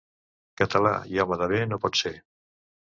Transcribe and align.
Català 0.61 0.95
i 1.13 1.21
home 1.25 1.39
de 1.43 1.51
bé 1.55 1.61
no 1.71 1.81
pot 1.87 2.03
ser. 2.05 2.17